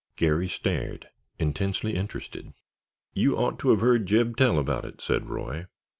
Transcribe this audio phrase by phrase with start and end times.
[0.15, 2.53] Garry stared, intensely interested.
[3.13, 5.67] "You ought to have heard Jeb tell about it," said Roy.